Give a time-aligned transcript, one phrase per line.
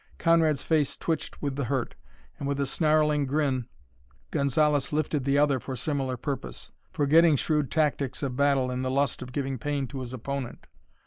[0.17, 1.93] Conrad's face twitched with the hurt,
[2.39, 3.67] and with a snarling grin
[4.31, 9.21] Gonzalez lifted the other for similar purpose, forgetting shrewd tactics of battle in the lust
[9.21, 10.65] of giving pain to his opponent.